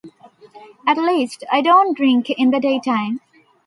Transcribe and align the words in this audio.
At 0.87 0.97
least 0.97 1.43
I 1.51 1.61
don't 1.61 1.95
drink 1.95 2.31
in 2.31 2.49
the 2.49 2.59
daytime. 2.59 3.19